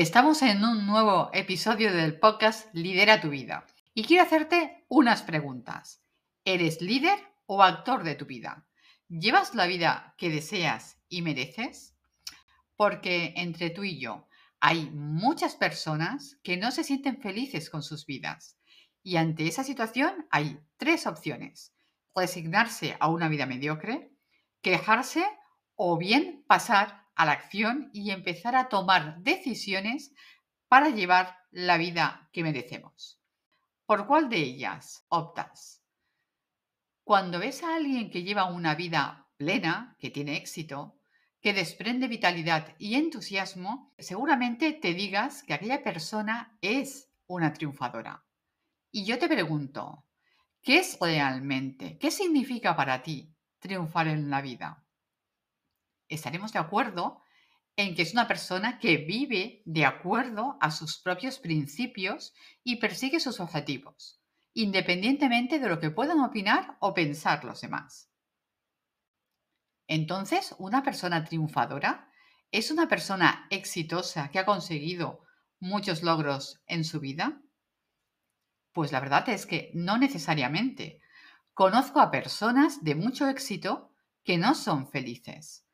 [0.00, 6.02] Estamos en un nuevo episodio del podcast Lidera tu vida y quiero hacerte unas preguntas.
[6.42, 8.66] ¿Eres líder o actor de tu vida?
[9.10, 11.98] ¿Llevas la vida que deseas y mereces?
[12.76, 14.26] Porque entre tú y yo
[14.58, 18.56] hay muchas personas que no se sienten felices con sus vidas
[19.02, 21.74] y ante esa situación hay tres opciones.
[22.14, 24.14] Resignarse a una vida mediocre,
[24.62, 25.26] quejarse
[25.74, 30.14] o bien pasar a la acción y empezar a tomar decisiones
[30.68, 33.20] para llevar la vida que merecemos.
[33.84, 35.82] ¿Por cuál de ellas optas?
[37.04, 40.96] Cuando ves a alguien que lleva una vida plena, que tiene éxito,
[41.42, 48.24] que desprende vitalidad y entusiasmo, seguramente te digas que aquella persona es una triunfadora.
[48.90, 50.06] Y yo te pregunto,
[50.62, 51.98] ¿qué es realmente?
[51.98, 54.86] ¿Qué significa para ti triunfar en la vida?
[56.10, 57.22] Estaremos de acuerdo
[57.76, 63.20] en que es una persona que vive de acuerdo a sus propios principios y persigue
[63.20, 64.20] sus objetivos,
[64.52, 68.10] independientemente de lo que puedan opinar o pensar los demás.
[69.86, 72.08] Entonces, una persona triunfadora
[72.52, 75.24] es una persona exitosa que ha conseguido
[75.58, 77.40] muchos logros en su vida.
[78.72, 81.00] Pues la verdad es que no necesariamente.
[81.54, 83.92] Conozco a personas de mucho éxito
[84.24, 85.66] que no son felices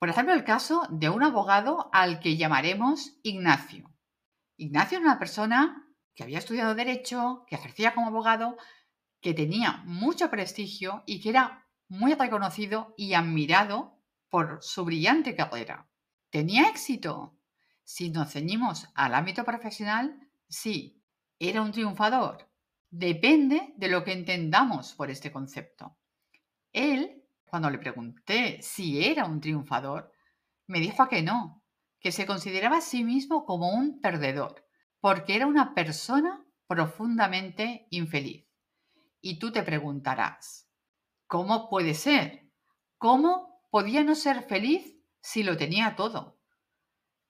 [0.00, 3.94] por ejemplo, el caso de un abogado al que llamaremos Ignacio.
[4.56, 8.56] Ignacio era una persona que había estudiado derecho, que ejercía como abogado,
[9.20, 14.00] que tenía mucho prestigio y que era muy reconocido y admirado
[14.30, 15.86] por su brillante carrera.
[16.30, 17.36] ¿Tenía éxito?
[17.84, 20.18] Si nos ceñimos al ámbito profesional,
[20.48, 21.04] sí.
[21.38, 22.50] ¿Era un triunfador?
[22.88, 25.98] Depende de lo que entendamos por este concepto.
[26.72, 27.19] Él
[27.50, 30.12] cuando le pregunté si era un triunfador,
[30.66, 31.64] me dijo que no,
[31.98, 34.64] que se consideraba a sí mismo como un perdedor,
[35.00, 38.46] porque era una persona profundamente infeliz.
[39.20, 40.70] Y tú te preguntarás,
[41.26, 42.48] ¿cómo puede ser?
[42.96, 46.40] ¿Cómo podía no ser feliz si lo tenía todo?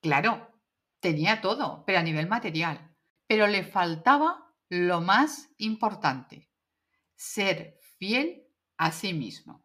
[0.01, 0.53] Claro,
[1.01, 2.95] tenía todo, pero a nivel material.
[3.27, 6.51] Pero le faltaba lo más importante,
[7.17, 9.65] ser fiel a sí mismo.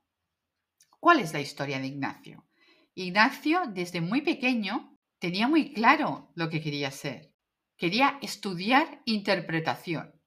[1.06, 2.48] ¿Cuál es la historia de Ignacio?
[2.96, 7.32] Ignacio desde muy pequeño tenía muy claro lo que quería ser.
[7.78, 10.20] Quería estudiar interpretación,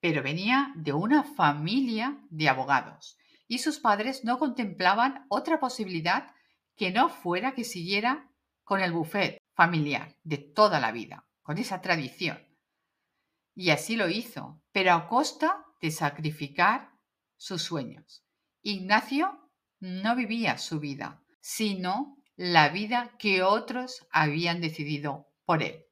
[0.00, 3.18] pero venía de una familia de abogados
[3.48, 6.32] y sus padres no contemplaban otra posibilidad
[6.74, 8.30] que no fuera que siguiera
[8.62, 12.38] con el buffet familiar de toda la vida, con esa tradición.
[13.54, 16.92] Y así lo hizo, pero a costa de sacrificar
[17.36, 18.24] sus sueños.
[18.62, 19.43] Ignacio
[19.84, 25.84] no vivía su vida, sino la vida que otros habían decidido por él.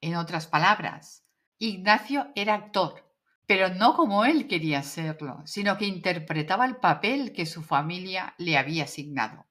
[0.00, 1.22] En otras palabras,
[1.58, 3.10] Ignacio era actor,
[3.46, 8.58] pero no como él quería serlo, sino que interpretaba el papel que su familia le
[8.58, 9.46] había asignado.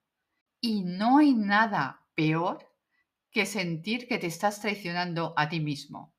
[0.60, 2.72] Y no hay nada peor
[3.32, 6.14] que sentir que te estás traicionando a ti mismo.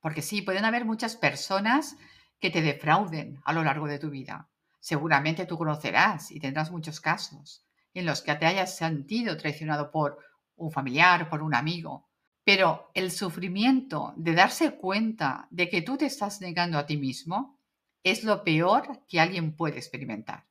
[0.00, 1.96] Porque sí, pueden haber muchas personas
[2.38, 4.49] que te defrauden a lo largo de tu vida.
[4.80, 10.18] Seguramente tú conocerás y tendrás muchos casos en los que te hayas sentido traicionado por
[10.56, 12.08] un familiar, por un amigo.
[12.44, 17.58] Pero el sufrimiento de darse cuenta de que tú te estás negando a ti mismo
[18.02, 20.46] es lo peor que alguien puede experimentar.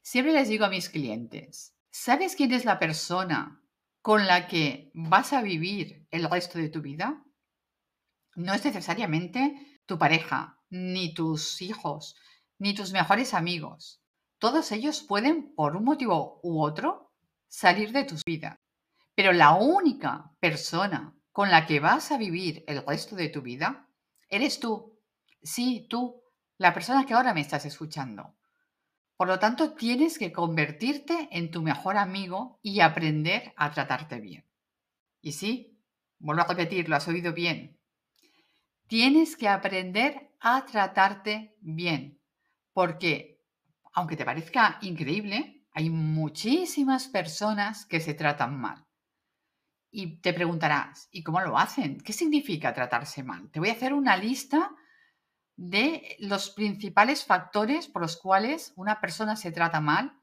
[0.00, 3.60] Siempre les digo a mis clientes, ¿sabes quién es la persona
[4.00, 7.22] con la que vas a vivir el resto de tu vida?
[8.34, 12.16] No es necesariamente tu pareja, ni tus hijos,
[12.58, 14.02] ni tus mejores amigos.
[14.38, 17.12] Todos ellos pueden, por un motivo u otro,
[17.46, 18.60] salir de tu vida.
[19.14, 23.88] Pero la única persona con la que vas a vivir el resto de tu vida
[24.28, 25.00] eres tú.
[25.42, 26.22] Sí, tú,
[26.56, 28.34] la persona que ahora me estás escuchando.
[29.16, 34.44] Por lo tanto, tienes que convertirte en tu mejor amigo y aprender a tratarte bien.
[35.20, 35.80] Y sí,
[36.18, 37.80] vuelvo a repetir, lo has oído bien.
[38.86, 42.17] Tienes que aprender a tratarte bien
[42.78, 43.42] porque,
[43.92, 48.86] aunque te parezca increíble, hay muchísimas personas que se tratan mal.
[49.90, 51.98] Y te preguntarás, ¿y cómo lo hacen?
[51.98, 53.50] ¿Qué significa tratarse mal?
[53.50, 54.70] Te voy a hacer una lista
[55.56, 60.16] de los principales factores por los cuales una persona se trata mal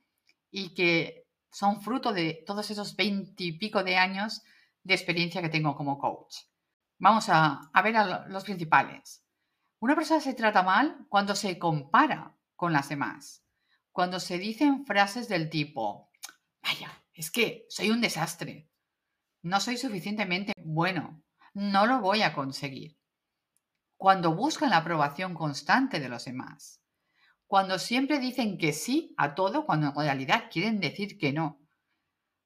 [0.50, 4.44] y que son fruto de todos esos veintipico de años
[4.82, 6.38] de experiencia que tengo como coach.
[7.00, 9.26] Vamos a, a ver a los principales.
[9.82, 13.46] Una persona se trata mal cuando se compara con las demás,
[13.96, 16.12] cuando se dicen frases del tipo,
[16.62, 18.70] vaya, es que soy un desastre,
[19.42, 21.24] no soy suficientemente bueno,
[21.54, 23.00] no lo voy a conseguir.
[23.96, 26.82] Cuando buscan la aprobación constante de los demás.
[27.48, 31.62] Cuando siempre dicen que sí a todo cuando en realidad quieren decir que no.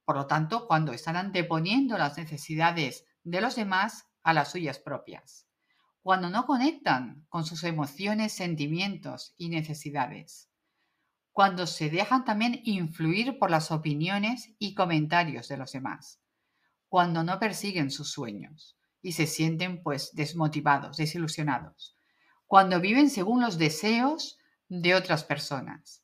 [0.06, 5.49] Por lo tanto, cuando están anteponiendo las necesidades de los demás a las suyas propias.
[6.10, 10.50] Cuando no conectan con sus emociones, sentimientos y necesidades.
[11.32, 16.20] Cuando se dejan también influir por las opiniones y comentarios de los demás
[16.88, 21.96] cuando no persiguen sus sueños y se sienten pues desmotivados, desilusionados,
[22.48, 26.04] cuando viven según los deseos de otras personas,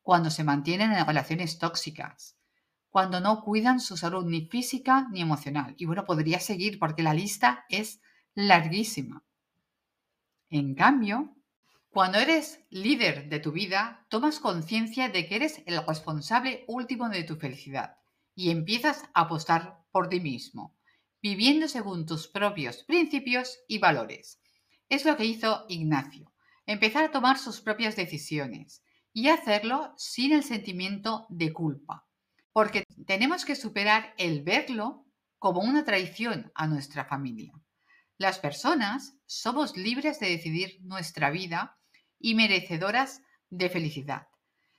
[0.00, 2.38] cuando se mantienen en relaciones tóxicas,
[2.88, 5.74] cuando no cuidan su salud ni física ni emocional.
[5.76, 8.00] Y bueno, podría seguir porque la lista es
[8.34, 9.22] larguísima.
[10.54, 11.34] En cambio,
[11.88, 17.24] cuando eres líder de tu vida, tomas conciencia de que eres el responsable último de
[17.24, 17.96] tu felicidad
[18.34, 20.76] y empiezas a apostar por ti mismo,
[21.22, 24.42] viviendo según tus propios principios y valores.
[24.90, 26.30] Es lo que hizo Ignacio,
[26.66, 28.84] empezar a tomar sus propias decisiones
[29.14, 32.06] y hacerlo sin el sentimiento de culpa,
[32.52, 35.06] porque tenemos que superar el verlo
[35.38, 37.54] como una traición a nuestra familia.
[38.18, 41.78] Las personas somos libres de decidir nuestra vida
[42.18, 44.28] y merecedoras de felicidad.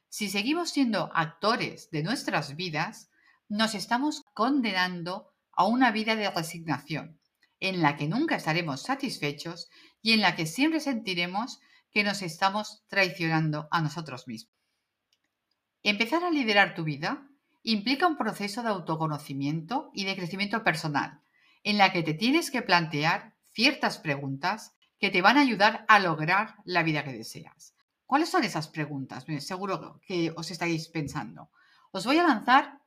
[0.09, 3.09] Si seguimos siendo actores de nuestras vidas,
[3.50, 7.19] nos estamos condenando a una vida de resignación,
[7.59, 9.69] en la que nunca estaremos satisfechos
[10.01, 11.59] y en la que siempre sentiremos
[11.91, 14.53] que nos estamos traicionando a nosotros mismos.
[15.81, 17.27] Empezar a liderar tu vida
[17.63, 21.22] implica un proceso de autoconocimiento y de crecimiento personal,
[21.63, 26.00] en la que te tienes que plantear ciertas preguntas que te van a ayudar a
[26.00, 27.75] lograr la vida que deseas.
[28.06, 29.25] ¿Cuáles son esas preguntas?
[29.39, 31.50] Seguro que os estáis pensando.
[31.92, 32.80] Os voy a lanzar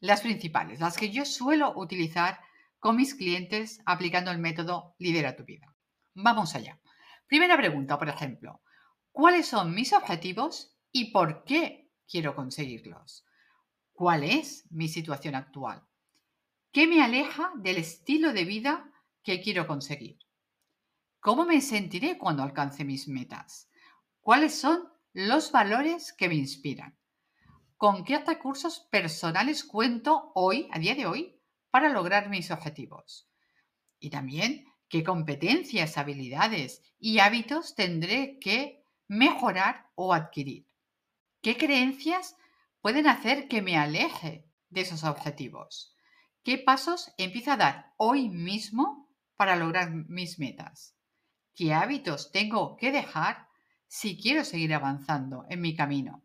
[0.00, 2.40] las principales, las que yo suelo utilizar
[2.78, 5.74] con mis clientes aplicando el método Lidera tu vida.
[6.14, 6.78] Vamos allá.
[7.26, 8.60] Primera pregunta, por ejemplo,
[9.10, 13.24] ¿cuáles son mis objetivos y por qué quiero conseguirlos?
[13.92, 15.85] ¿Cuál es mi situación actual?
[16.72, 18.92] ¿Qué me aleja del estilo de vida
[19.22, 20.18] que quiero conseguir?
[21.20, 23.68] ¿Cómo me sentiré cuando alcance mis metas?
[24.20, 26.96] ¿Cuáles son los valores que me inspiran?
[27.76, 31.38] con qué recursos personales cuento hoy, a día de hoy,
[31.70, 33.28] para lograr mis objetivos.
[33.98, 40.66] Y también qué competencias, habilidades y hábitos tendré que mejorar o adquirir.
[41.42, 42.36] ¿Qué creencias
[42.80, 45.95] pueden hacer que me aleje de esos objetivos?
[46.46, 50.96] ¿Qué pasos empiezo a dar hoy mismo para lograr mis metas?
[51.56, 53.48] ¿Qué hábitos tengo que dejar
[53.88, 56.22] si quiero seguir avanzando en mi camino?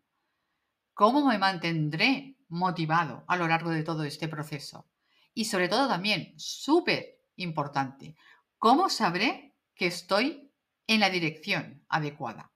[0.94, 4.88] ¿Cómo me mantendré motivado a lo largo de todo este proceso?
[5.34, 8.14] Y sobre todo también, súper importante,
[8.58, 10.54] ¿cómo sabré que estoy
[10.86, 12.52] en la dirección adecuada?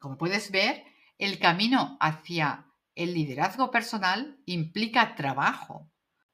[0.00, 0.82] Como puedes ver,
[1.16, 2.66] el camino hacia
[2.96, 5.89] el liderazgo personal implica trabajo,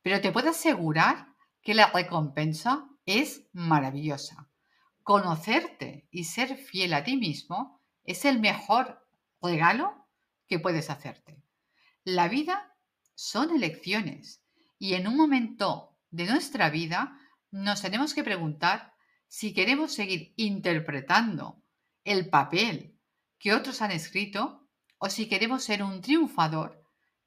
[0.07, 4.49] pero te puedo asegurar que la recompensa es maravillosa.
[5.03, 9.05] Conocerte y ser fiel a ti mismo es el mejor
[9.43, 10.07] regalo
[10.47, 11.43] que puedes hacerte.
[12.05, 12.73] La vida
[13.17, 14.45] son elecciones
[14.79, 17.19] y en un momento de nuestra vida
[17.51, 18.95] nos tenemos que preguntar
[19.27, 21.65] si queremos seguir interpretando
[22.05, 22.97] el papel
[23.41, 26.81] que otros han escrito o si queremos ser un triunfador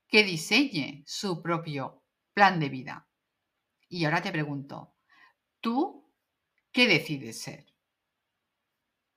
[0.08, 1.99] que diseñe su propio
[2.40, 3.06] plan de vida.
[3.90, 4.96] Y ahora te pregunto,
[5.60, 6.10] ¿tú
[6.72, 7.66] qué decides ser?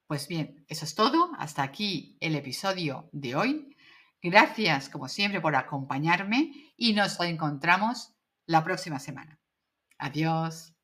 [0.08, 1.30] Pues bien, eso es todo.
[1.38, 3.76] Hasta aquí el episodio de hoy.
[4.20, 8.12] Gracias, como siempre, por acompañarme y nos reencontramos
[8.44, 9.38] la próxima semana.
[9.98, 10.74] Adiós.